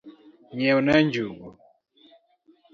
Nyiewna 0.55 0.93
njungu. 1.05 1.49